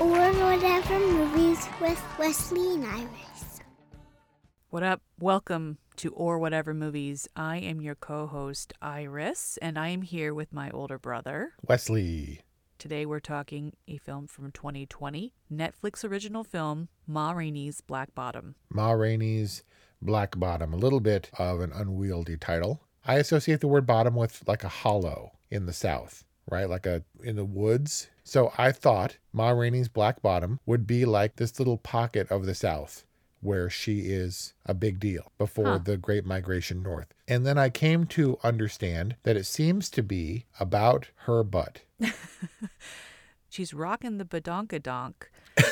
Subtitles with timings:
[0.00, 3.60] Or whatever movies with Wesley and Iris.
[4.70, 5.02] What up?
[5.18, 7.28] Welcome to Or Whatever Movies.
[7.36, 11.52] I am your co host, Iris, and I am here with my older brother.
[11.68, 12.40] Wesley.
[12.78, 18.54] Today we're talking a film from 2020, Netflix original film, Ma Rainey's Black Bottom.
[18.70, 19.64] Ma Rainey's
[20.00, 20.72] Black Bottom.
[20.72, 22.80] A little bit of an unwieldy title.
[23.04, 26.68] I associate the word bottom with like a hollow in the South, right?
[26.68, 28.08] Like a in the woods.
[28.24, 32.54] So I thought Ma Rainey's Black Bottom would be like this little pocket of the
[32.54, 33.04] South
[33.42, 35.78] where she is a big deal before Huh.
[35.82, 37.14] the Great Migration North.
[37.26, 41.80] And then I came to understand that it seems to be about her butt.
[43.48, 45.14] She's rocking the badonkadonk,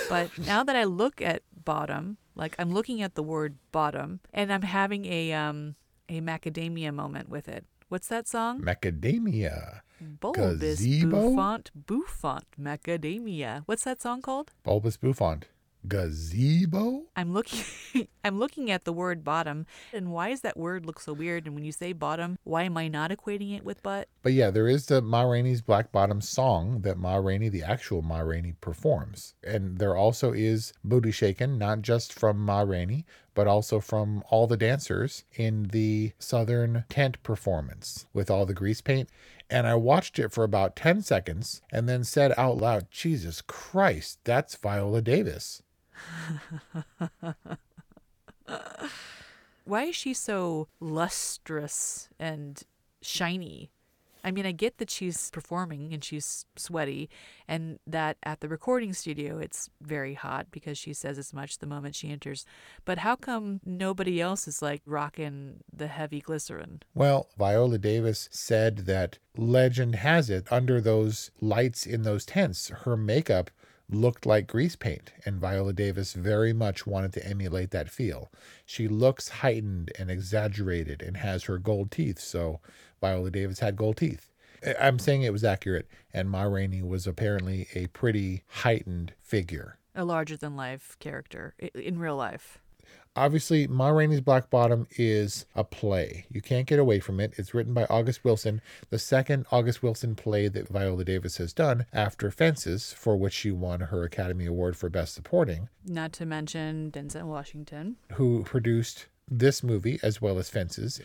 [0.08, 4.52] but now that I look at bottom, like I'm looking at the word bottom, and
[4.52, 5.76] I'm having a um
[6.08, 7.64] a macadamia moment with it.
[7.88, 8.60] What's that song?
[8.60, 9.80] Macadamia.
[10.20, 11.30] Bulbous Gazebo?
[11.30, 13.62] bouffant bouffant macadamia.
[13.64, 14.52] What's that song called?
[14.62, 15.44] Bulbous bouffant.
[15.86, 17.04] Gazebo?
[17.16, 17.64] I'm looking
[18.24, 21.54] I'm looking at the word bottom and why does that word look so weird and
[21.54, 24.08] when you say bottom, why am I not equating it with butt?
[24.22, 28.02] But yeah, there is the Ma Rainey's Black Bottom song that Ma Rainey, the actual
[28.02, 29.34] Ma Rainey, performs.
[29.42, 34.46] And there also is Booty Shaken, not just from Ma Rainey, but also from all
[34.46, 39.08] the dancers in the Southern tent performance with all the grease paint.
[39.48, 44.18] And I watched it for about 10 seconds and then said out loud, Jesus Christ,
[44.24, 45.62] that's Viola Davis.
[49.64, 52.62] Why is she so lustrous and
[53.02, 53.70] shiny?
[54.24, 57.08] I mean, I get that she's performing and she's sweaty,
[57.46, 61.66] and that at the recording studio it's very hot because she says as much the
[61.66, 62.44] moment she enters.
[62.84, 66.82] But how come nobody else is like rocking the heavy glycerin?
[66.94, 72.96] Well, Viola Davis said that legend has it under those lights in those tents, her
[72.96, 73.50] makeup
[73.90, 78.30] looked like grease paint, and Viola Davis very much wanted to emulate that feel.
[78.66, 82.60] She looks heightened and exaggerated and has her gold teeth, so
[83.00, 84.30] Viola Davis had gold teeth.
[84.78, 89.78] I'm saying it was accurate, and Ma Rainey was apparently a pretty heightened figure.
[89.94, 92.58] A larger than life character in real life.
[93.18, 96.24] Obviously, Ma Rainey's Black Bottom is a play.
[96.30, 97.34] You can't get away from it.
[97.36, 101.84] It's written by August Wilson, the second August Wilson play that Viola Davis has done
[101.92, 106.92] after Fences, for which she won her Academy Award for Best Supporting, Not to mention
[106.92, 107.96] Denzel Washington.
[108.12, 111.00] who produced this movie as well as Fences.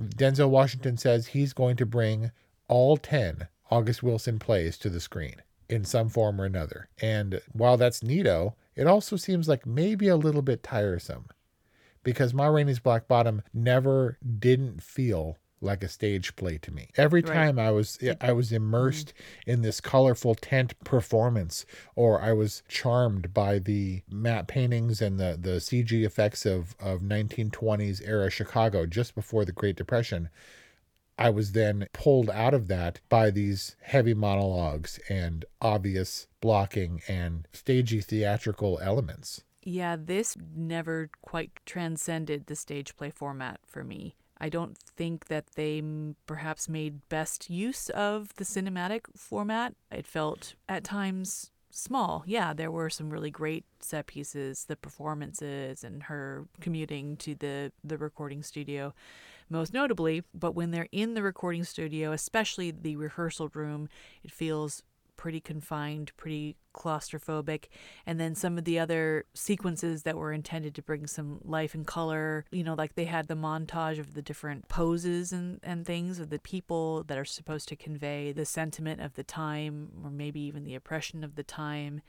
[0.00, 2.30] Denzel Washington says he's going to bring
[2.68, 6.88] all 10 August Wilson plays to the screen in some form or another.
[7.02, 11.26] And while that's neato, it also seems like maybe a little bit tiresome
[12.06, 16.88] because Ma Rainey's Black Bottom never didn't feel like a stage play to me.
[16.96, 17.34] Every Right.
[17.34, 19.50] time I was I was immersed mm-hmm.
[19.50, 21.66] in this colorful tent performance
[21.96, 27.00] or I was charmed by the matte paintings and the the CG effects of of
[27.00, 30.28] 1920s era Chicago just before the Great Depression.
[31.18, 37.48] I was then pulled out of that by these heavy monologues and obvious blocking and
[37.52, 39.42] stagey theatrical elements.
[39.68, 44.14] Yeah, this never quite transcended the stage play format for me.
[44.38, 45.82] I don't think that they
[46.24, 49.74] perhaps made best use of the cinematic format.
[49.90, 52.22] It felt at times small.
[52.26, 57.72] Yeah, there were some really great set pieces, the performances and her commuting to the
[57.82, 58.94] the recording studio
[59.50, 63.88] most notably, but when they're in the recording studio, especially the rehearsal room,
[64.22, 64.84] it feels
[65.16, 67.66] pretty confined, pretty claustrophobic.
[68.04, 71.86] And then some of the other sequences that were intended to bring some life and
[71.86, 76.18] color, you know, like they had the montage of the different poses and, and things
[76.18, 80.40] of the people that are supposed to convey the sentiment of the time or maybe
[80.40, 82.02] even the oppression of the time.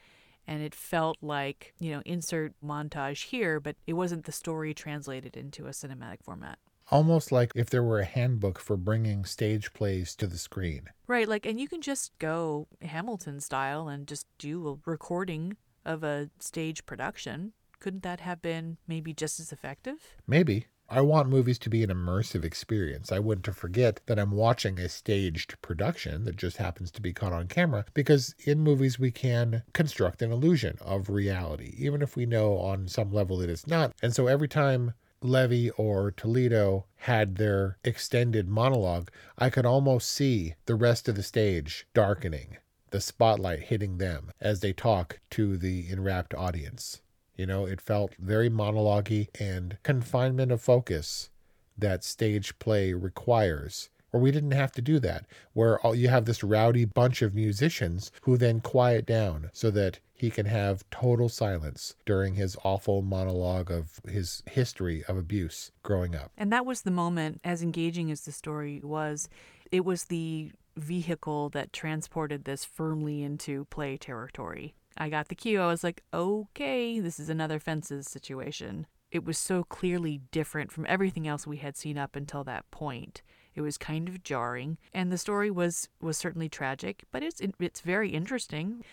[0.46, 5.36] And it felt like, you know, insert montage here, but it wasn't the story translated
[5.36, 6.58] into a cinematic format.
[6.90, 10.90] Almost like if there were a handbook for bringing stage plays to the screen.
[11.08, 11.28] Right.
[11.28, 16.30] Like, and you can just go Hamilton style and just do a recording of a
[16.40, 17.54] stage production.
[17.80, 20.16] Couldn't that have been maybe just as effective?
[20.26, 20.68] Maybe.
[20.90, 23.12] I want movies to be an immersive experience.
[23.12, 27.12] I want to forget that I'm watching a staged production that just happens to be
[27.12, 32.16] caught on camera because in movies we can construct an illusion of reality, even if
[32.16, 33.92] we know on some level that it's not.
[34.02, 40.56] And so every time Levee or Toledo had their extended monologue, I could almost see
[40.66, 42.58] the rest of the stage darkening,
[42.92, 47.02] the spotlight hitting them as they talk to the enwrapped audience.
[47.36, 51.30] You know, it felt very monologue and confinement of focus
[51.78, 53.90] that stage play requires.
[54.18, 57.36] Or we didn't have to do that, where all, you have this rowdy bunch of
[57.36, 63.04] musicians who then quiet down so that he can have total silence during his awful
[63.04, 66.32] monologue of his history of abuse growing up.
[66.36, 69.30] And that was the moment, as engaging as the story was,
[69.72, 74.74] it was the vehicle that transported this firmly into play territory.
[74.98, 75.62] I got the cue.
[75.62, 78.88] I was like, okay, this is another fences situation.
[79.12, 83.22] It was so clearly different from everything else we had seen up until that point.
[83.58, 87.82] It was kind of jarring, and the story was was certainly tragic, but it's it's
[87.82, 88.84] very interesting.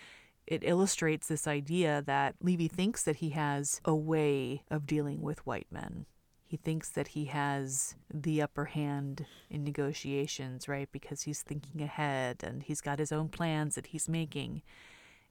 [0.47, 5.45] It illustrates this idea that Levee thinks that he has a way of dealing with
[5.45, 6.07] white men.
[6.43, 10.89] He thinks that he has the upper hand in negotiations, right?
[10.91, 14.63] Because he's thinking ahead and he's got his own plans that he's making.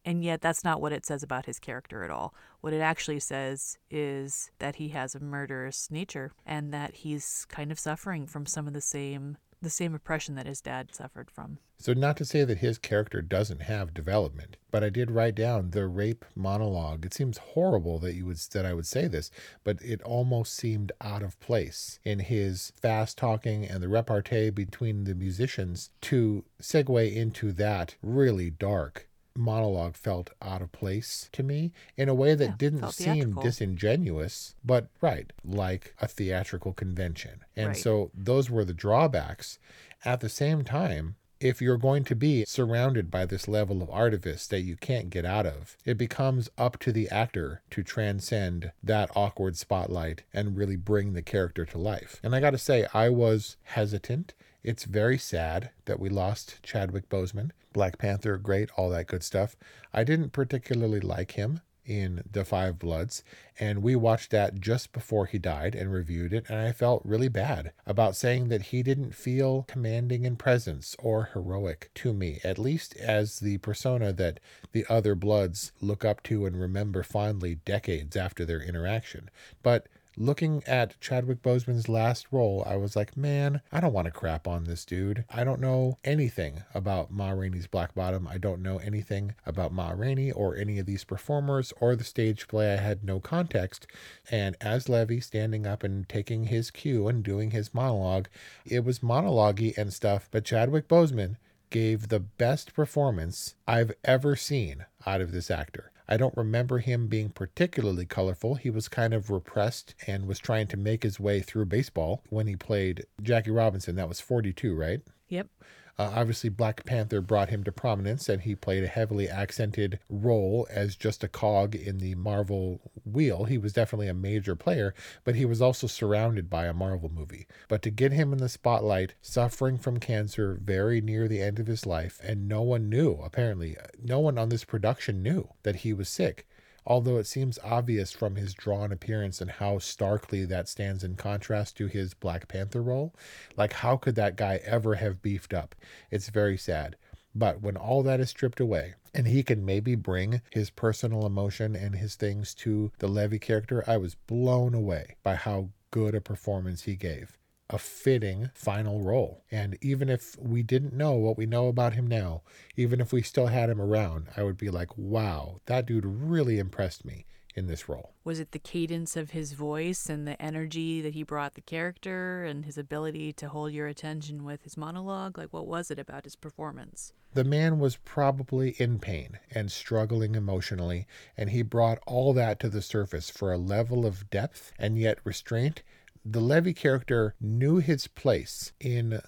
[0.04, 2.34] And yet, that's not what it says about his character at all.
[2.60, 7.72] What it actually says is that he has a murderous nature and that he's kind
[7.72, 11.58] of suffering from some of the same the same oppression that his dad suffered from.
[11.78, 15.70] So not to say that his character doesn't have development, but I did write down
[15.70, 17.04] the rape monologue.
[17.04, 19.30] It seems horrible that you would that I would say this,
[19.64, 25.04] but it almost seemed out of place in his fast talking and the repartee between
[25.04, 31.72] the musicians to segue into that really dark monologue felt out of place to me
[31.96, 37.44] in a way that Yeah, didn't seem disingenuous, but right, like a theatrical convention.
[37.56, 37.76] And Right.
[37.76, 39.58] so those were the drawbacks.
[40.04, 44.46] At the same time, if you're going to be surrounded by this level of artifice
[44.46, 49.10] that you can't get out of, it becomes up to the actor to transcend that
[49.14, 52.20] awkward spotlight and really bring the character to life.
[52.22, 54.32] And I got to say, I was hesitant.
[54.64, 57.50] It's very sad that we lost Chadwick Boseman.
[57.74, 59.56] Black Panther, great, all that good stuff.
[59.92, 63.22] I didn't particularly like him in The Five Bloods,
[63.60, 67.28] and we watched that just before he died and reviewed it, and I felt really
[67.28, 72.58] bad about saying that he didn't feel commanding in presence or heroic to me, at
[72.58, 74.40] least as the persona that
[74.72, 79.28] the other Bloods look up to and remember fondly decades after their interaction.
[79.62, 84.10] But looking at Chadwick Boseman's last role, I was like, man, I don't want to
[84.10, 85.24] crap on this dude.
[85.30, 88.26] I don't know anything about Ma Rainey's Black Bottom.
[88.28, 92.48] I don't know anything about Ma Rainey or any of these performers or the stage
[92.48, 92.72] play.
[92.72, 93.86] I had no context.
[94.30, 98.28] And as Levee standing up and taking his cue and doing his monologue,
[98.64, 101.36] it was monologue and stuff, but Chadwick Boseman
[101.70, 105.90] gave the best performance I've ever seen out of this actor.
[106.08, 108.56] I don't remember him being particularly colorful.
[108.56, 112.46] He was kind of repressed and was trying to make his way through baseball when
[112.46, 113.96] he played Jackie Robinson.
[113.96, 115.00] That was 42, right?
[115.28, 115.48] Yep.
[115.98, 120.66] Uh, obviously, Black Panther brought him to prominence, and he played a heavily accented role
[120.70, 123.44] as just a cog in the Marvel wheel.
[123.44, 127.46] He was definitely a major player, but he was also surrounded by a Marvel movie.
[127.68, 131.68] But to get him in the spotlight, suffering from cancer very near the end of
[131.68, 135.92] his life, and no one knew, apparently, no one on this production knew that he
[135.92, 136.46] was sick
[136.86, 141.76] although it seems obvious from his drawn appearance and how starkly that stands in contrast
[141.76, 143.14] to his Black Panther role.
[143.56, 145.74] Like, how could that guy ever have beefed up?
[146.10, 146.96] It's very sad.
[147.34, 151.74] But when all that is stripped away, and he can maybe bring his personal emotion
[151.74, 156.20] and his things to the Levee character, I was blown away by how good a
[156.20, 157.38] performance he gave
[157.70, 159.44] a fitting final role.
[159.50, 162.42] And even if we didn't know what we know about him now,
[162.76, 166.58] even if we still had him around, I would be like, wow, that dude really
[166.58, 168.12] impressed me in this role.
[168.24, 172.44] Was it the cadence of his voice and the energy that he brought the character
[172.44, 175.38] and his ability to hold your attention with his monologue?
[175.38, 177.12] Like, what was it about his performance?
[177.32, 181.06] The man was probably in pain and struggling emotionally,
[181.36, 185.18] and he brought all that to the surface for a level of depth and yet
[185.24, 185.82] restraint
[186.24, 189.20] the Levee character knew his place in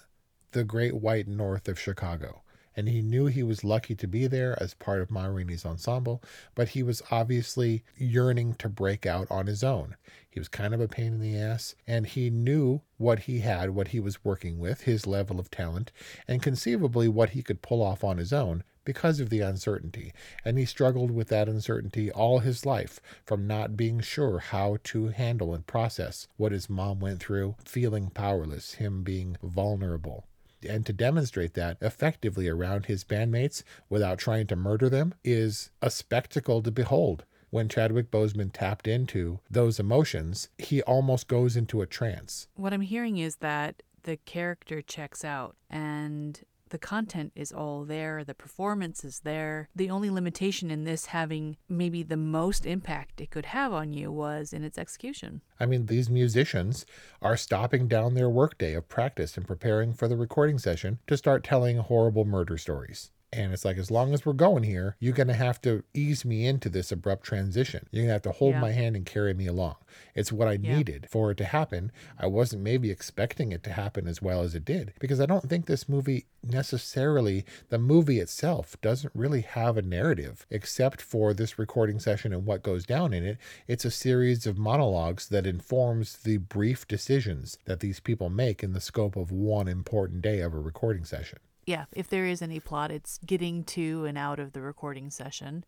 [0.53, 2.43] the great white north of Chicago.
[2.75, 6.23] And he knew he was lucky to be there as part of Ma Rainey's ensemble,
[6.55, 9.97] but he was obviously yearning to break out on his own.
[10.29, 13.71] He was kind of a pain in the ass, and he knew what he had,
[13.71, 15.91] what he was working with, his level of talent,
[16.29, 20.14] and conceivably what he could pull off on his own because of the uncertainty.
[20.47, 25.09] And he struggled with that uncertainty all his life from not being sure how to
[25.09, 30.25] handle and process what his mom went through, feeling powerless, him being vulnerable.
[30.66, 35.90] And to demonstrate that effectively around his bandmates without trying to murder them is a
[35.90, 41.87] spectacle to behold when Chadwick Boseman tapped into those emotions, he almost goes into a
[41.87, 42.49] trance.
[42.55, 48.25] What I'm hearing is that the character checks out and the content is all there,
[48.25, 49.68] the performance is there.
[49.75, 54.11] The only limitation in this having maybe the most impact it could have on you
[54.11, 55.42] was in its execution.
[55.61, 56.87] I mean, these musicians
[57.23, 61.44] are stopping down their workday of practice and preparing for the recording session to start
[61.44, 63.11] telling horrible murder stories.
[63.33, 66.25] And it's like, as long as we're going here, you're going to have to ease
[66.25, 67.87] me into this abrupt transition.
[67.90, 68.61] You're going to have to hold Yeah.
[68.61, 69.75] my hand and carry me along.
[70.14, 70.76] It's what I Yeah.
[70.76, 71.90] needed for it to happen.
[72.18, 75.49] I wasn't maybe expecting it to happen as well as it did because I don't
[75.49, 81.59] think this movie necessarily, the movie itself doesn't really have a narrative except for this
[81.59, 83.38] recording session and what goes down in it.
[83.66, 88.73] It's a series of monologues that informs the brief decisions that these people make in
[88.73, 91.38] the scope of one important day of a recording session.
[91.66, 95.64] Yeah, if there is any plot, it's getting to and out of the recording session.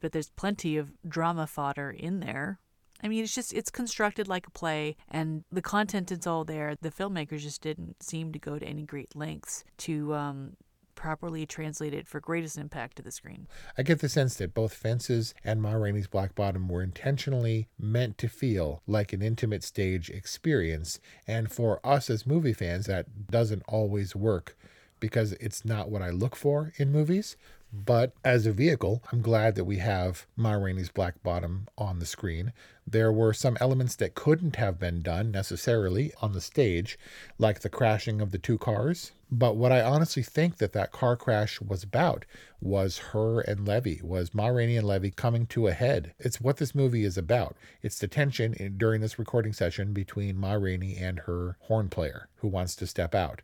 [0.00, 2.58] But there's plenty of drama fodder in there.
[3.02, 6.76] I mean, it's just, it's constructed like a play, and the content is all there.
[6.80, 10.56] The filmmakers just didn't seem to go to any great lengths to um,
[10.96, 13.46] properly translate it for greatest impact to the screen.
[13.78, 18.18] I get the sense that both Fences and Ma Rainey's Black Bottom were intentionally meant
[18.18, 20.98] to feel like an intimate stage experience.
[21.24, 24.57] And for us as movie fans, that doesn't always work
[25.00, 27.36] because it's not what I look for in movies.
[27.72, 32.06] But as a vehicle, I'm glad that we have Ma Rainey's Black Bottom on the
[32.06, 32.54] screen.
[32.86, 36.98] There were some elements that couldn't have been done necessarily on the stage,
[37.36, 39.12] like the crashing of the two cars.
[39.30, 42.24] But what I honestly think that that car crash was about
[42.58, 46.14] was her and Levee, was Ma Rainey and Levee coming to a head.
[46.18, 47.54] It's what this movie is about.
[47.82, 52.28] It's the tension in, during this recording session between Ma Rainey and her horn player
[52.36, 53.42] who wants to step out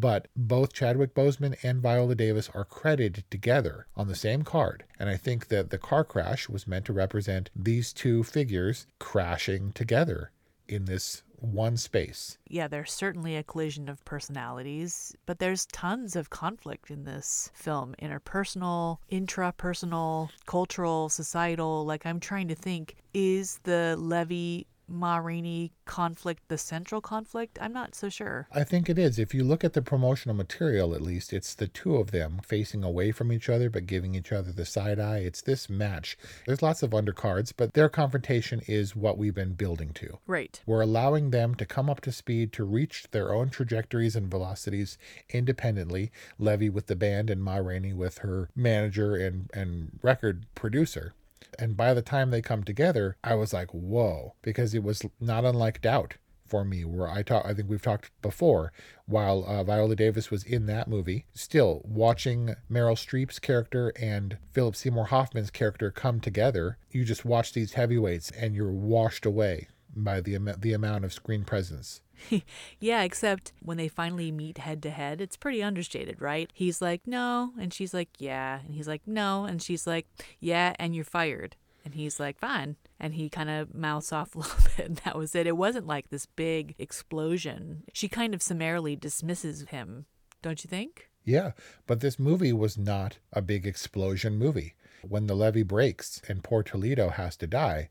[0.00, 4.84] but both Chadwick Boseman and Viola Davis are credited together on the same card.
[4.98, 9.72] And I think that the car crash was meant to represent these two figures crashing
[9.72, 10.30] together
[10.68, 12.38] in this one space.
[12.48, 17.94] Yeah, there's certainly a collision of personalities, but there's tons of conflict in this film
[18.00, 21.84] interpersonal, intrapersonal, cultural, societal.
[21.84, 27.58] Like, I'm trying to think is the Levee Ma Rainey conflict the central conflict?
[27.60, 28.48] I'm not so sure.
[28.52, 29.18] I think it is.
[29.18, 32.84] If you look at the promotional material, at least, it's the two of them facing
[32.84, 35.18] away from each other but giving each other the side eye.
[35.18, 36.16] It's this match.
[36.46, 40.18] There's lots of undercards, but their confrontation is what we've been building to.
[40.26, 40.60] Right.
[40.66, 44.98] We're allowing them to come up to speed to reach their own trajectories and velocities
[45.30, 46.10] independently.
[46.38, 51.14] Levee with the band and Ma Rainey with her manager and, and record producer.
[51.58, 55.44] And by the time they come together, I was like, whoa, because it was not
[55.44, 56.16] unlike Doubt
[56.52, 58.74] for me, where I talk, I think we've talked before,
[59.06, 64.76] while uh, Viola Davis was in that movie, still watching Meryl Streep's character and Philip
[64.76, 70.20] Seymour Hoffman's character come together, you just watch these heavyweights and you're washed away by
[70.20, 72.00] the, the amount of screen presence.
[72.80, 76.50] yeah, except when they finally meet head to head, it's pretty understated, right?
[76.54, 77.52] He's like, no.
[77.60, 78.60] And she's like, yeah.
[78.64, 79.44] And he's like, no.
[79.44, 80.06] And she's like,
[80.40, 80.74] yeah.
[80.78, 81.56] And you're fired.
[81.84, 82.76] And he's like, fine.
[83.00, 84.86] And he kind of mouths off a little bit.
[84.86, 85.46] And that was it.
[85.46, 87.84] It wasn't like this big explosion.
[87.92, 90.06] She kind of summarily dismisses him,
[90.42, 91.08] don't you think?
[91.24, 91.52] Yeah,
[91.86, 94.74] but this movie was not a big explosion movie.
[95.08, 97.90] When the levee breaks and poor Toledo has to die,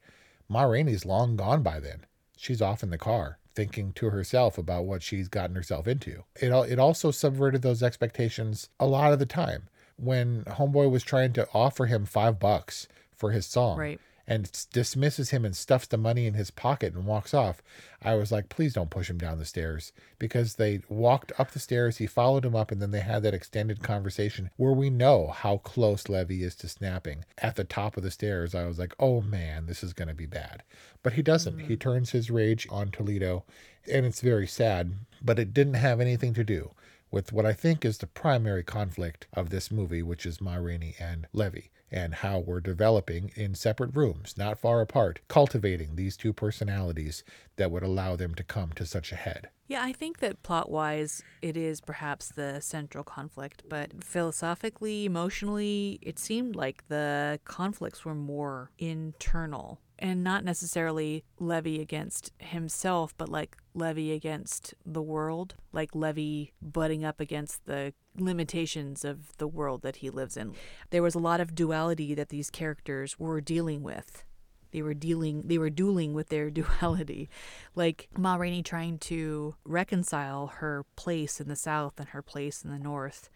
[0.51, 2.05] Ma Rainey's long gone by then.
[2.36, 6.25] She's off in the car, thinking to herself about what she's gotten herself into.
[6.36, 9.70] It, it also subverted those expectations a lot of the time.
[9.96, 14.01] When Homeboy was trying to offer him five bucks for his song, Right.
[14.28, 17.62] And dismisses him and stuffs the money in his pocket and walks off.
[18.01, 21.60] I was like, please don't push him down the stairs because they walked up the
[21.60, 21.98] stairs.
[21.98, 25.58] He followed him up, and then they had that extended conversation where we know how
[25.58, 28.56] close Levee is to snapping at the top of the stairs.
[28.56, 30.63] I was like, oh man, this is going to be bad.
[31.04, 31.60] But he doesn't.
[31.60, 31.80] He mm.
[31.80, 33.44] turns his rage on Toledo,
[33.92, 36.72] and it's very sad, but it didn't have anything to do
[37.12, 40.96] with what I think is the primary conflict of this movie, which is Ma Rainey
[41.00, 41.70] and Levee.
[41.92, 47.24] And how we're developing in separate rooms, not far apart, cultivating these two personalities
[47.58, 49.50] that would allow them to come to such a head.
[49.68, 56.00] Yeah, I think that plot wise, it is perhaps the central conflict, but philosophically, emotionally,
[56.02, 63.30] it seemed like the conflicts were more internal and not necessarily Levee against himself, but
[63.30, 69.82] like Levee against the world, like Levee butting up against the limitations of the world
[69.82, 70.53] that he lives in.
[70.89, 74.24] There was a lot of duality that these characters were dealing with.
[74.72, 77.30] They were dealing they were dueling with their duality.
[77.75, 82.72] Like ma rainey trying to reconcile her place in the south and her place in
[82.72, 83.30] the north.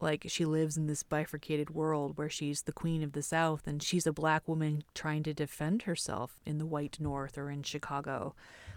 [0.00, 3.82] Like she lives in this bifurcated world where she's the queen of the south and
[3.82, 8.34] she's a black woman trying to defend herself in the white north or in chicago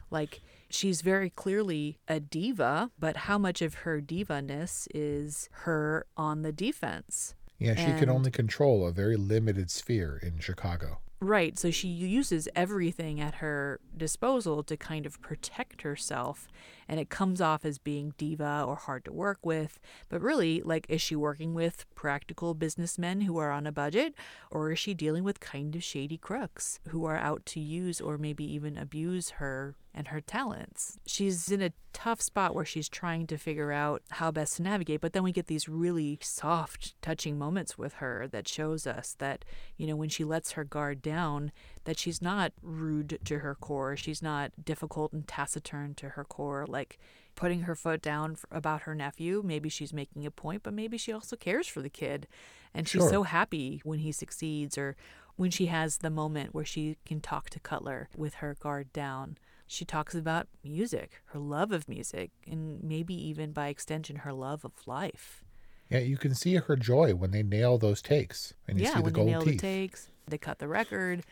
[0.09, 6.41] like she's very clearly a diva but how much of her diva-ness is her on
[6.41, 11.57] the defense yeah she and, can only control a very limited sphere in chicago Right.
[11.57, 16.49] So she uses everything at her disposal to kind of protect herself.
[16.87, 19.79] And it comes off as being diva or hard to work with.
[20.09, 24.13] But really, like, is she working with practical businessmen who are on a budget?
[24.51, 28.17] Or is she dealing with kind of shady crooks who are out to use or
[28.17, 30.97] maybe even abuse her and her talents.
[31.05, 35.01] She's in a tough spot where she's trying to figure out how best to navigate,
[35.01, 39.45] but then we get these really soft, touching moments with her that shows us that,
[39.77, 41.51] you know, when she lets her guard down,
[41.83, 46.65] that she's not rude to her core, she's not difficult and taciturn to her core,
[46.73, 46.99] like
[47.35, 49.41] putting her foot down about her nephew.
[49.45, 52.27] Maybe she's making a point, but maybe she also cares for the kid.
[52.73, 53.09] And she's sure.
[53.09, 54.95] so happy when he succeeds or
[55.35, 59.37] when she has the moment where she can talk to Cutler with her guard down.
[59.65, 64.65] She talks about music, her love of music, and maybe even by extension, her love
[64.65, 65.43] of life.
[65.89, 68.53] Yeah, you can see her joy when they nail those takes.
[68.67, 69.53] And you yeah, see the when gold they nail teeth.
[69.53, 71.23] the takes, they cut the record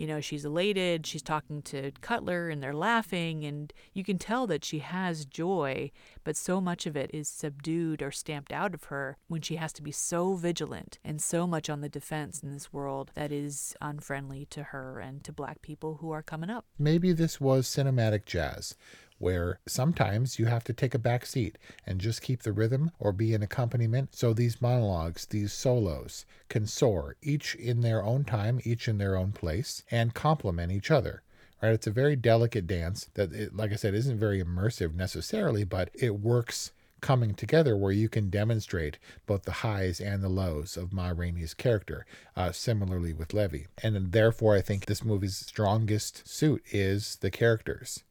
[0.00, 4.46] you know, she's elated, she's talking to Cutler and they're laughing, and you can tell
[4.46, 5.90] that she has joy,
[6.24, 9.74] but so much of it is subdued or stamped out of her when she has
[9.74, 13.76] to be so vigilant and so much on the defense in this world that is
[13.82, 16.64] unfriendly to her and to black people who are coming up.
[16.78, 18.74] Maybe this was cinematic jazz
[19.20, 23.12] where sometimes you have to take a back seat and just keep the rhythm or
[23.12, 24.14] be an accompaniment.
[24.14, 29.16] So these monologues, these solos can soar, each in their own time, each in their
[29.16, 31.22] own place, and complement each other.
[31.62, 31.74] Right?
[31.74, 35.90] It's a very delicate dance that, it, like I said, isn't very immersive necessarily, but
[35.92, 40.94] it works coming together where you can demonstrate both the highs and the lows of
[40.94, 42.06] Ma Rainey's character,
[42.36, 43.66] uh, similarly with Levee.
[43.82, 48.02] And therefore, I think this movie's strongest suit is the characters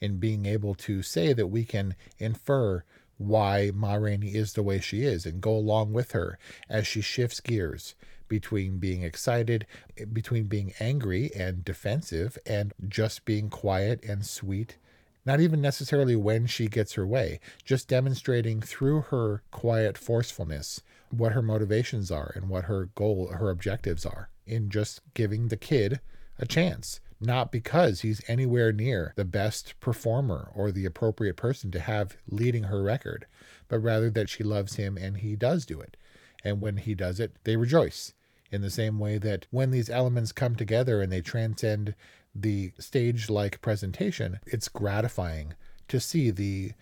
[0.00, 2.84] in being able to say that we can infer
[3.16, 7.00] why Ma Rainey is the way she is and go along with her as she
[7.00, 7.94] shifts gears
[8.28, 9.66] between being excited,
[10.12, 14.76] between being angry and defensive, and just being quiet and sweet.
[15.24, 21.32] Not even necessarily when she gets her way, just demonstrating through her quiet forcefulness what
[21.32, 26.00] her motivations are and what her goal, her objectives are in just giving the kid
[26.38, 31.80] a chance not because he's anywhere near the best performer or the appropriate person to
[31.80, 33.26] have leading her record,
[33.68, 35.96] but rather that she loves him and he does do it.
[36.44, 38.14] And when he does it, they rejoice
[38.50, 41.94] in the same way that when these elements come together and they transcend
[42.34, 45.54] the stage like presentation, it's gratifying
[45.88, 46.72] to see the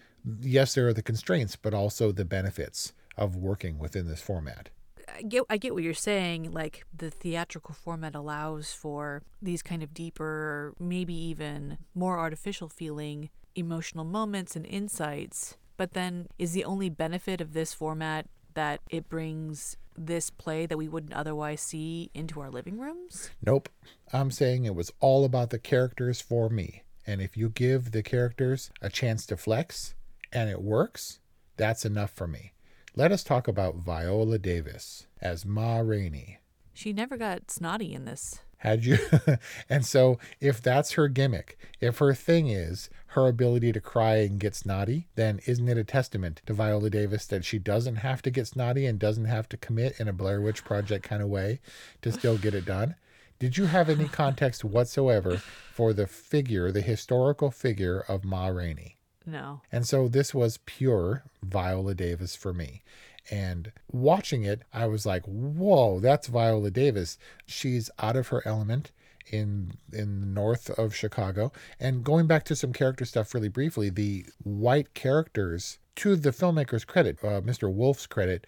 [0.41, 4.69] yes, there are the constraints, but also the benefits of working within this format.
[5.17, 6.53] I get I get what you're saying.
[6.53, 13.31] Like the theatrical format allows for these kind of deeper, maybe even more artificial feeling
[13.55, 15.57] emotional moments and insights.
[15.77, 20.77] But then is the only benefit of this format that it brings this play that
[20.77, 23.31] we wouldn't otherwise see into our living rooms?
[23.45, 23.69] Nope.
[24.13, 26.83] I'm saying it was all about the characters for me.
[27.07, 29.95] And if you give the characters a chance to flex
[30.33, 31.21] and it works,
[31.57, 32.53] that's enough for me.
[32.95, 36.39] Let us talk about Viola Davis as Ma Rainey.
[36.73, 38.41] She never got snotty in this.
[38.59, 38.99] Had you?
[39.69, 44.41] and so, if that's her gimmick, if her thing is her ability to cry and
[44.41, 48.31] get snotty, then isn't it a testament to Viola Davis that she doesn't have to
[48.31, 51.61] get snotty and doesn't have to commit in a Blair Witch Project kind of way
[52.03, 52.95] to still get it done?
[53.39, 55.37] Did you have any context whatsoever
[55.73, 58.97] for the figure, the historical figure of Ma Rainey?
[59.27, 59.61] No.
[59.71, 62.83] And so this was pure Viola Davis for me.
[63.31, 67.19] And watching it, I was like, whoa, that's Viola Davis.
[67.47, 68.93] She's out of her element
[69.29, 71.53] in in the north of Chicago.
[71.81, 76.85] And going back to some character stuff really briefly, the white characters, to the filmmaker's
[76.85, 77.73] credit, uh, Mr.
[77.73, 78.47] Wolfe's credit,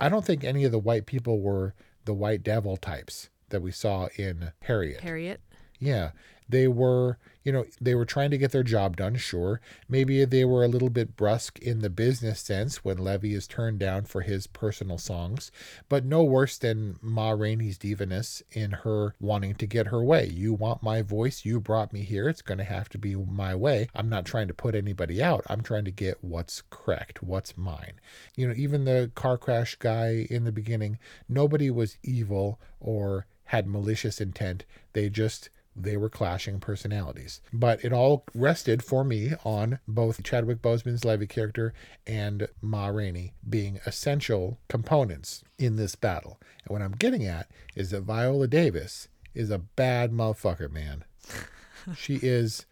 [0.00, 3.70] I don't think any of the white people were the white devil types that we
[3.70, 5.00] saw in Harriet.
[5.00, 5.40] Harriet.
[5.78, 6.10] Yeah.
[6.48, 9.60] They were, you know, they were trying to get their job done, sure.
[9.86, 13.78] Maybe they were a little bit brusque in the business sense when Levee is turned
[13.78, 15.52] down for his personal songs,
[15.90, 20.26] but no worse than Ma Rainey's divaness in her wanting to get her way.
[20.26, 23.54] You want my voice, you brought me here, it's going to have to be my
[23.54, 23.88] way.
[23.94, 25.44] I'm not trying to put anybody out.
[25.50, 28.00] I'm trying to get what's correct, what's mine.
[28.36, 33.66] You know, even the car crash guy in the beginning, nobody was evil or had
[33.66, 34.64] malicious intent.
[34.94, 37.40] They just they were clashing personalities.
[37.52, 41.74] But it all rested for me on both Chadwick Boseman's Levee character
[42.06, 46.40] and Ma Rainey being essential components in this battle.
[46.64, 51.04] And what I'm getting at is that Viola Davis is a bad motherfucker, man.
[51.96, 52.66] she is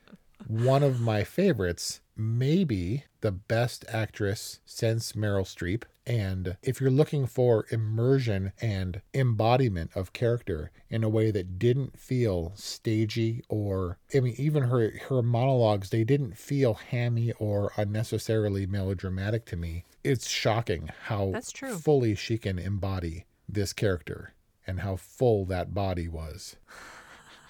[0.47, 5.85] one of my favorites, maybe the best actress since Meryl Streep.
[6.07, 11.99] And if you're looking for immersion and embodiment of character in a way that didn't
[11.99, 18.67] feel stagey or I mean even her her monologues they didn't feel hammy or unnecessarily
[18.67, 19.85] melodramatic to me.
[20.03, 21.77] It's shocking how That's true.
[21.77, 24.35] fully she can embody this character
[24.67, 26.57] and how full that body was.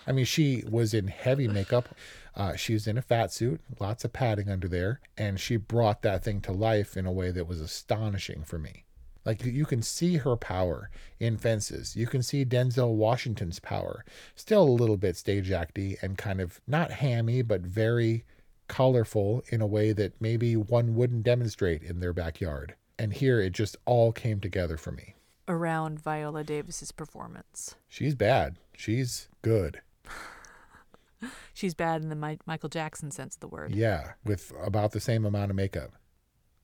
[0.06, 1.88] I mean, she was in heavy makeup.
[2.34, 6.02] Uh, she was in a fat suit, lots of padding under there, and she brought
[6.02, 8.84] that thing to life in a way that was astonishing for me.
[9.24, 10.90] Like you can see her power
[11.20, 11.94] in fences.
[11.94, 14.04] You can see Denzel Washington's power.
[14.34, 18.24] Still a little bit stage acty and kind of not hammy, but very
[18.66, 22.74] colorful in a way that maybe one wouldn't demonstrate in their backyard.
[22.98, 25.14] And here it just all came together for me.
[25.46, 27.76] Around Viola Davis's performance.
[27.88, 28.56] She's bad.
[28.76, 29.82] She's good.
[31.54, 33.74] She's bad in the Mi- Michael Jackson sense of the word.
[33.74, 35.92] Yeah, with about the same amount of makeup.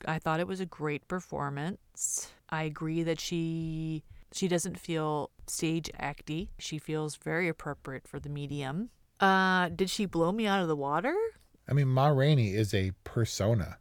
[0.06, 2.30] I thought it was a great performance.
[2.50, 6.48] I agree that she she doesn't feel stage acty.
[6.58, 8.90] She feels very appropriate for the medium.
[9.20, 11.14] Uh, did she blow me out of the water?
[11.68, 13.78] I mean, Ma Rainey is a persona.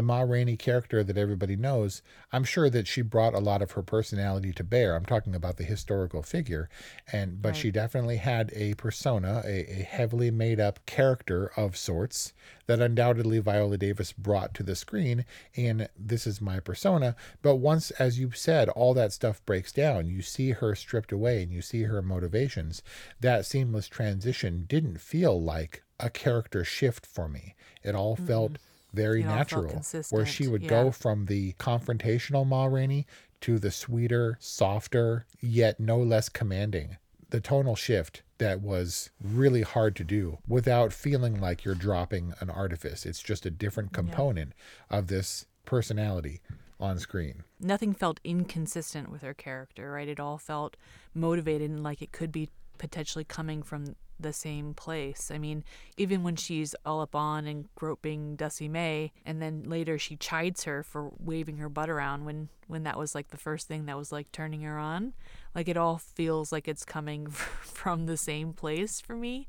[0.00, 2.00] The Ma Rainey character that everybody knows,
[2.32, 4.96] I'm sure that she brought a lot of her personality to bear.
[4.96, 6.70] I'm talking about the historical figure,
[7.12, 7.56] and but Right.
[7.58, 12.32] she definitely had a persona, a, a heavily made up character of sorts
[12.64, 17.14] that undoubtedly Viola Davis brought to the screen in This Is My Persona.
[17.42, 21.42] But once, as you said, all that stuff breaks down, you see her stripped away
[21.42, 22.82] and you see her motivations.
[23.20, 27.54] That seamless transition didn't feel like a character shift for me.
[27.82, 28.62] It all felt mm-hmm.
[28.92, 30.68] Very all felt natural, where she would yeah.
[30.68, 33.06] go from the confrontational Ma Rainey
[33.42, 36.96] to the sweeter, softer, yet no less commanding.
[37.30, 42.50] The tonal shift that was really hard to do without feeling like you're dropping an
[42.50, 43.06] artifice.
[43.06, 44.52] It's just a different component
[44.90, 46.40] of this personality
[46.80, 47.44] on screen.
[47.60, 50.08] Nothing felt inconsistent with her character, right?
[50.08, 50.76] It all felt
[51.14, 52.48] motivated and like it could be
[52.78, 55.30] potentially coming from the same place.
[55.32, 55.64] I mean,
[55.96, 60.64] even when she's all up on and groping Dussie Mae, and then later she chides
[60.64, 63.96] her for waving her butt around when when that was like the first thing that
[63.96, 65.12] was like turning her on.
[65.54, 69.48] Like it all feels like it's coming from the same place for me.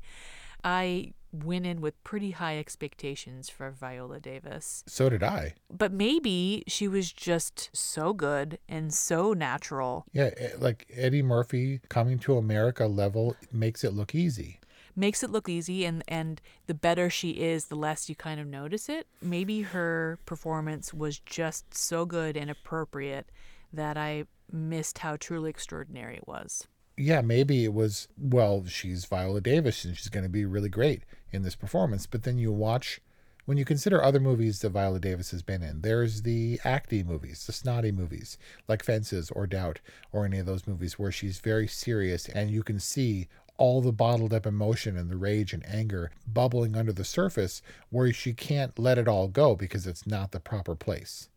[0.64, 5.54] I went in with pretty high expectations for Viola Davis So did I.
[5.74, 11.80] but maybe she was just so good and so natural Yeah, eh, like Eddie Murphy
[11.88, 14.60] coming to America level makes it look easy.
[14.94, 18.46] Makes it look easy and and the better she is the less you kind of
[18.46, 23.30] notice it maybe her performance was just so good and appropriate
[23.72, 29.40] that i missed how truly extraordinary it was yeah, maybe it was, well, she's Viola
[29.40, 32.06] Davis and she's going to be really great in this performance.
[32.06, 33.00] But then you watch,
[33.46, 37.46] when you consider other movies that Viola Davis has been in, there's the acty movies,
[37.46, 38.36] the snotty movies,
[38.68, 39.80] like Fences or Doubt,
[40.12, 43.92] or any of those movies where she's very serious and you can see all the
[43.92, 48.78] bottled up emotion and the rage and anger bubbling under the surface where she can't
[48.78, 51.28] let it all go because it's not the proper place.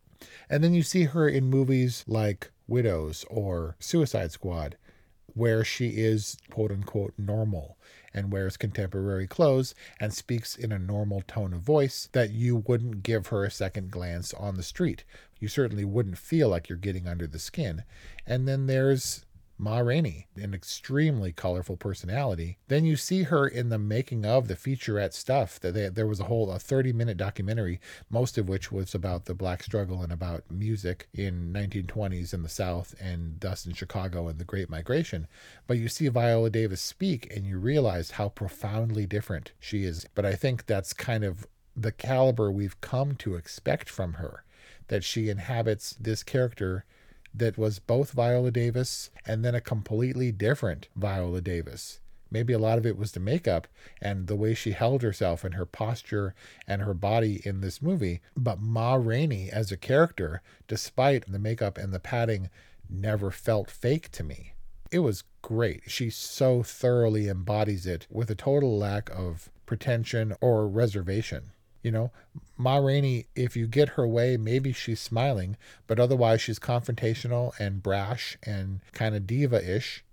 [0.49, 4.77] And then you see her in movies like Widows or Suicide Squad,
[5.33, 7.77] where she is quote unquote normal
[8.13, 13.03] and wears contemporary clothes and speaks in a normal tone of voice that you wouldn't
[13.03, 15.03] give her a second glance on the street.
[15.39, 17.83] You certainly wouldn't feel like you're getting under the skin.
[18.25, 19.24] And then there's
[19.57, 22.57] Ma Rainey, an extremely colorful personality.
[22.67, 25.59] Then you see her in the making of the featurette stuff.
[25.61, 29.25] That they, there was a whole a 30 minute documentary, most of which was about
[29.25, 34.27] the black struggle and about music in 1920s in the South and thus in Chicago
[34.27, 35.27] and the Great Migration.
[35.67, 40.05] But you see Viola Davis speak and you realize how profoundly different she is.
[40.15, 44.43] But I think that's kind of the caliber we've come to expect from her,
[44.87, 46.85] that she inhabits this character
[47.37, 51.99] that was both Viola Davis and then a completely different Viola Davis.
[52.31, 53.67] Maybe a lot of it was the makeup
[54.01, 56.33] and the way she held herself and her posture
[56.67, 58.21] and her body in this movie.
[58.35, 62.49] But Ma Rainey as a character, despite the makeup and the padding,
[62.89, 64.53] never felt fake to me.
[64.91, 65.83] It was great.
[65.87, 71.51] She so thoroughly embodies it with a total lack of pretension or reservation.
[71.85, 72.11] You know,
[72.57, 77.83] Ma Rainey, if you get her way, maybe she's smiling, but otherwise she's confrontational and
[77.83, 80.03] brash and kind of diva ish.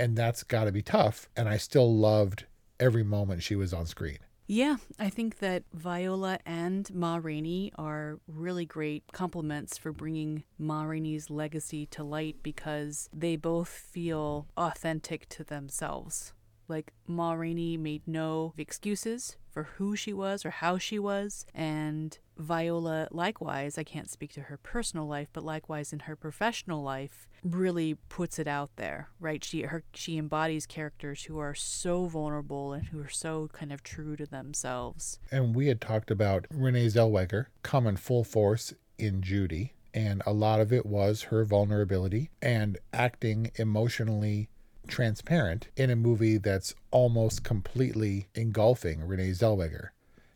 [0.00, 1.28] And that's got to be tough.
[1.36, 2.46] And I still loved
[2.80, 4.18] every moment she was on screen.
[4.48, 10.82] Yeah, I think that Viola and Ma Rainey are really great complements for bringing Ma
[10.82, 16.32] Rainey's legacy to light because they both feel authentic to themselves.
[16.72, 22.18] Like Ma Rainey made no excuses for who she was or how she was, and
[22.38, 27.28] Viola, likewise, I can't speak to her personal life, but likewise in her professional life,
[27.44, 29.44] really puts it out there, right?
[29.44, 33.82] She her she embodies characters who are so vulnerable and who are so kind of
[33.82, 35.18] true to themselves.
[35.30, 40.60] And we had talked about Renee Zellweger coming full force in Judy, and a lot
[40.60, 44.48] of it was her vulnerability and acting emotionally
[44.86, 49.88] transparent in a movie that's almost completely engulfing Renee Zellweger.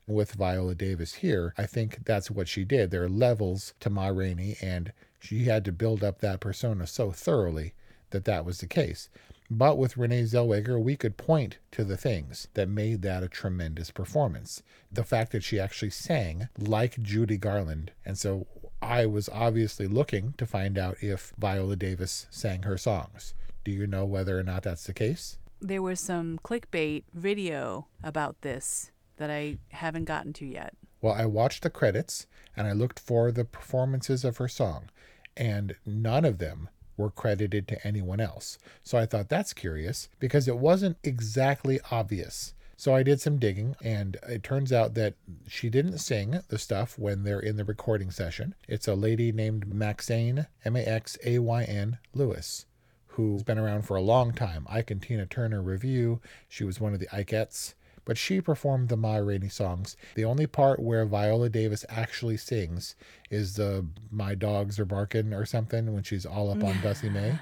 [0.07, 2.91] With Viola Davis here, I think that's what she did.
[2.91, 7.11] There are levels to Ma Rainey, and she had to build up that persona so
[7.11, 7.75] thoroughly
[8.11, 9.09] that that was the case.
[9.51, 13.91] But with Renee Zellweger, we could point to the things that made that a tremendous
[13.91, 14.63] performance.
[14.91, 17.93] The fact that she actually sang like Judy Garland.
[18.05, 18.47] And so
[18.83, 23.35] I was obviously looking to find out if Viola Davis sang her songs.
[23.67, 25.39] Do you know whether or not that's the case?
[25.61, 30.75] There was some clickbait video about this that I haven't gotten to yet.
[31.01, 34.85] Well, I watched the credits and I looked for the performances of her song,
[35.37, 38.57] and none of them were credited to anyone else.
[38.85, 42.55] So I thought that's curious because it wasn't exactly obvious.
[42.77, 45.15] So I did some digging, and it turns out that
[45.49, 48.55] she didn't sing the stuff when they're in the recording session.
[48.69, 52.67] It's a lady named Maxayn, M A X A Y N Lewis,
[53.17, 54.67] who's been around for a long time.
[54.69, 56.21] Ike and Tina Turner Revue.
[56.49, 57.75] She was one of the Ikettes
[58.07, 59.97] but she performed the Ma Rainey songs.
[60.15, 62.95] The only part where Viola Davis actually sings
[63.31, 67.37] is the My Dogs Are Barking or something when she's all up on Dussie Mae.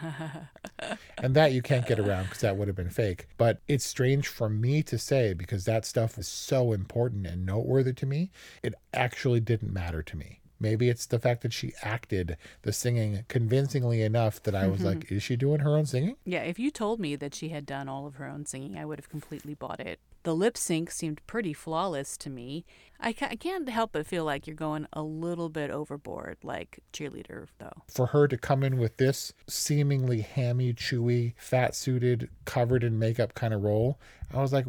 [1.19, 3.29] and that you can't get around because that would have been fake.
[3.37, 7.93] But it's strange for me to say because that stuff was so important and noteworthy
[7.93, 8.31] to me.
[8.63, 10.41] It actually didn't matter to me.
[10.61, 15.01] Maybe it's the fact that she acted the singing convincingly enough that I was like,
[15.01, 15.17] mm-hmm.
[15.17, 16.17] is she doing her own singing?
[16.25, 18.85] Yeah, if you told me that she had done all of her own singing, I
[18.85, 19.99] would have completely bought it.
[20.23, 22.65] The lip sync seemed pretty flawless to me.
[22.99, 26.79] I, ca- I can't help but feel like you're going a little bit overboard, like
[26.95, 27.83] cheerleader, though.
[27.93, 33.35] For her to come in with this seemingly hammy, chewy, fat suited, covered in makeup
[33.35, 33.99] kind of role,
[34.33, 34.65] I was like,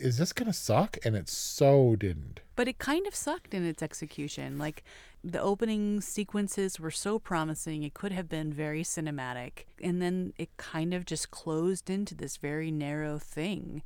[0.00, 0.98] is this going to suck?
[1.04, 2.40] And it so didn't.
[2.56, 4.58] But it kind of sucked in its execution.
[4.58, 4.82] Like,
[5.22, 9.64] the opening sequences were so promising, it could have been very cinematic.
[9.82, 13.82] And then it kind of just closed into this very narrow thing.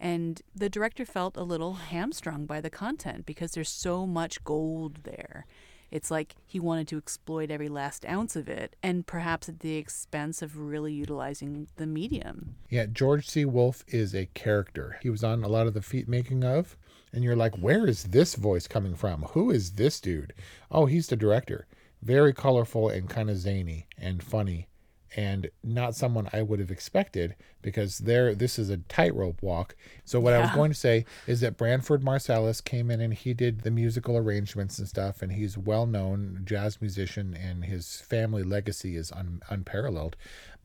[0.00, 5.00] And the director felt a little hamstrung by the content because there's so much gold
[5.02, 5.46] there.
[5.90, 9.76] It's like he wanted to exploit every last ounce of it, and perhaps at the
[9.76, 12.56] expense of really utilizing the medium.
[12.68, 13.44] Yeah, George C.
[13.44, 14.98] Wolfe is a character.
[15.02, 16.76] He was on a lot of the feet making of,
[17.12, 19.22] and you're like, where is this voice coming from?
[19.30, 20.34] Who is this dude?
[20.70, 21.66] Oh, he's the director.
[22.02, 24.68] Very colorful and kind of zany and funny
[25.16, 29.74] and not someone I would have expected because there this is a tightrope walk.
[30.04, 30.38] So what yeah.
[30.38, 33.70] I was going to say is that Branford Marsalis came in and he did the
[33.70, 39.10] musical arrangements and stuff and he's well known jazz musician and his family legacy is
[39.12, 40.16] un, unparalleled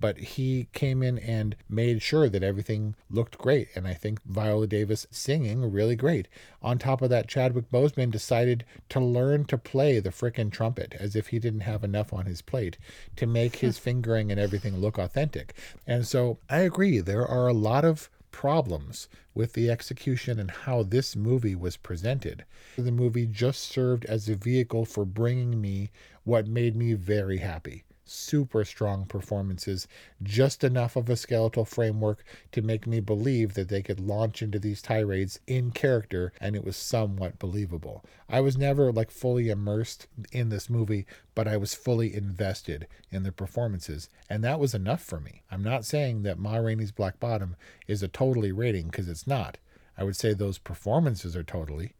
[0.03, 3.69] but he came in and made sure that everything looked great.
[3.73, 6.27] And I think Viola Davis singing really great.
[6.61, 11.15] On top of that, Chadwick Boseman decided to learn to play the frickin' trumpet as
[11.15, 12.77] if he didn't have enough on his plate
[13.15, 15.53] to make his fingering and everything look authentic.
[15.87, 20.83] And so I agree, there are a lot of problems with the execution and how
[20.83, 22.43] this movie was presented.
[22.75, 25.91] The movie just served as a vehicle for bringing me
[26.25, 29.87] what made me very happy super strong performances,
[30.21, 34.59] just enough of a skeletal framework to make me believe that they could launch into
[34.59, 38.03] these tirades in character and it was somewhat believable.
[38.29, 43.23] I was never like fully immersed in this movie, but I was fully invested in
[43.23, 45.41] the performances, and that was enough for me.
[45.51, 47.55] I'm not saying that Ma Rainey's Black Bottom
[47.87, 49.57] is a totally rating because it's not.
[49.97, 51.93] I would say those performances are totally,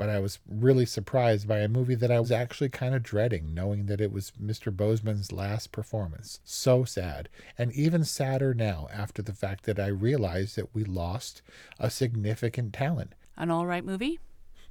[0.00, 3.52] but I was really surprised by a movie that I was actually kind of dreading,
[3.52, 4.74] knowing that it was Mr.
[4.74, 6.40] Boseman's last performance.
[6.42, 7.28] So sad.
[7.58, 11.42] And even sadder now after the fact that I realized that we lost
[11.78, 13.12] a significant talent.
[13.36, 14.18] An all right movie?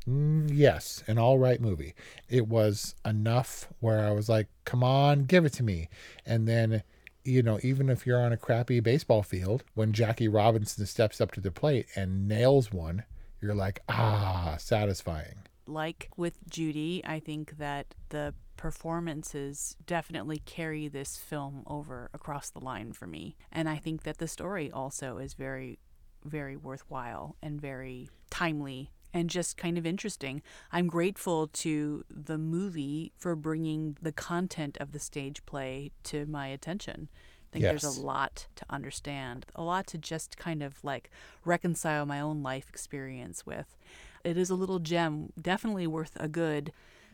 [0.07, 1.93] Mm, yes, an all right movie.
[2.27, 5.89] It was enough where I was like, come on, give it to me.
[6.25, 6.81] And then,
[7.23, 11.31] you know, even if you're on a crappy baseball field, when Jackie Robinson steps up
[11.33, 13.03] to the plate and nails one,
[13.41, 15.43] you're like, ah, satisfying.
[15.65, 22.60] Like with Judy, I think that the performances definitely carry this film over across the
[22.60, 23.38] line for me.
[23.52, 25.80] And I think that the story also is very,
[26.25, 30.41] very worthwhile and very timely and just kind of interesting.
[30.71, 36.47] I'm grateful to the movie for bringing the content of the stage play to my
[36.47, 37.10] attention.
[37.49, 37.81] I think Yes.
[37.81, 41.09] there's a lot to understand, a lot to just kind of like
[41.43, 43.75] reconcile my own life experience with.
[44.23, 46.71] It is a little gem, definitely worth a good.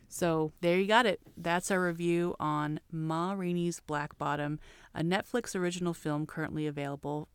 [0.10, 1.22] So there you got it.
[1.38, 4.60] That's our review on Ma Rainey's Black Bottom,
[4.94, 7.28] a Netflix original film currently available,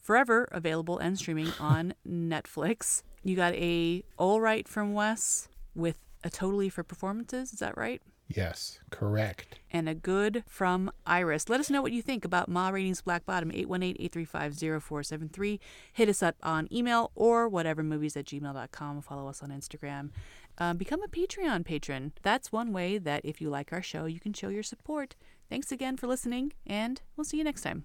[0.00, 3.02] forever available and streaming on Netflix.
[3.22, 7.52] You got a all right from Wes with a totally for performances.
[7.52, 8.00] Is that right?
[8.28, 9.60] Yes, correct.
[9.70, 11.48] and a good from Iris.
[11.48, 15.58] Let us know what you think about Ma Rainey's Black Bottom, 818-835-0473.
[15.92, 19.02] Hit us up on email or whatever movies at gmail.com.
[19.02, 20.10] Follow us on Instagram.
[20.58, 22.12] Um, become a Patreon patron.
[22.22, 25.14] That's one way that if you like our show, you can show your support.
[25.48, 27.84] Thanks again for listening, and we'll see you next time.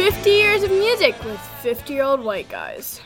[0.00, 3.02] 50 years of music with 50 year old white guys.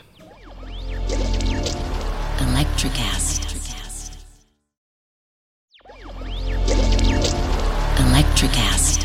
[7.97, 9.04] Electricast.